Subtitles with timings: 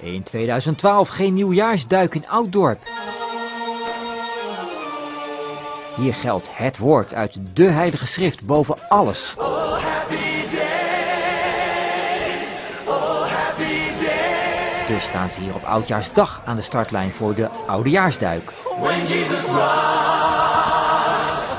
[0.00, 2.78] In 2012 geen nieuwjaarsduik in Ouddorp.
[5.96, 9.34] Hier geldt het woord uit de Heilige Schrift boven alles.
[14.86, 18.52] Dus staan ze hier op Oudjaarsdag aan de startlijn voor de Oudejaarsduik.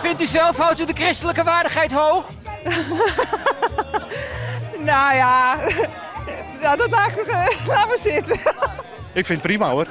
[0.01, 2.25] Vindt u zelf, houdt u de christelijke waardigheid hoog?
[4.79, 5.57] Nou ja,
[6.69, 7.11] ja dat laat,
[7.67, 8.39] laat maar zitten.
[9.13, 9.87] Ik vind het prima hoor.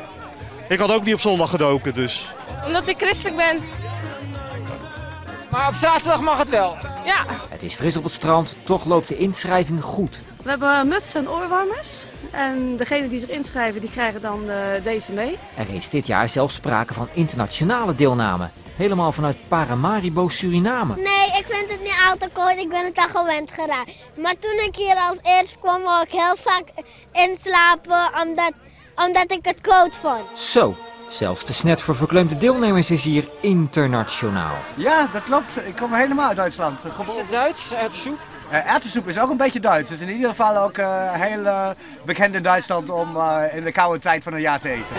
[0.69, 2.31] Ik had ook niet op zondag gedoken, dus.
[2.67, 3.63] Omdat ik christelijk ben.
[5.51, 6.77] Maar op zaterdag mag het wel.
[7.05, 7.25] Ja.
[7.49, 10.21] Het is fris op het strand, toch loopt de inschrijving goed.
[10.43, 12.05] We hebben mutsen en oorwarmers.
[12.31, 15.39] En degenen die zich inschrijven, die krijgen dan eh, deze mee.
[15.57, 18.49] Er is dit jaar zelfs sprake van internationale deelname.
[18.79, 20.95] Helemaal vanuit Paramaribo, Suriname.
[20.95, 22.57] Nee, ik vind het niet al te koud.
[22.57, 23.93] Ik ben het al gewend geraakt.
[24.17, 26.65] Maar toen ik hier als eerst kwam, wou ik heel vaak
[27.13, 28.53] inslapen omdat,
[28.95, 30.41] omdat ik het koud vond.
[30.41, 30.77] Zo,
[31.09, 34.57] zelfs de snet voor verkleumde deelnemers is hier internationaal.
[34.75, 35.57] Ja, dat klopt.
[35.67, 36.81] Ik kom helemaal uit Duitsland.
[36.85, 38.19] Is het Duits, uit de soep?
[38.51, 39.91] Uh, erwtensoep is ook een beetje Duits.
[39.91, 41.69] Dus in ieder geval ook uh, heel uh,
[42.05, 43.09] bekend in Duitsland om
[43.53, 44.97] in de koude tijd van het jaar te eten.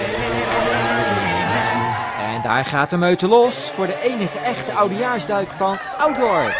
[2.50, 6.54] Daar gaat de meute los voor de enige echte oudejaarsduik van Outdoor.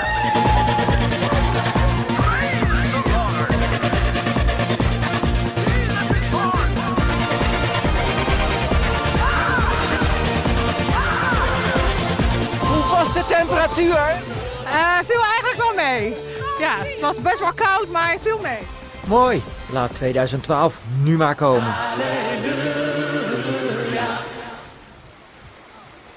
[12.60, 14.00] Hoe was de temperatuur?
[15.06, 16.16] viel eigenlijk wel mee.
[16.60, 18.60] Ja, het was best wel koud, maar het viel mee.
[19.06, 19.42] Mooi.
[19.72, 21.76] Laat 2012 nu maar komen.